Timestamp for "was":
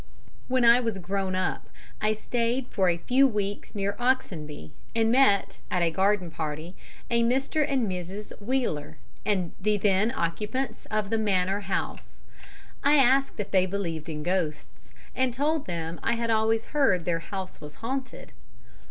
0.79-0.97, 17.61-17.75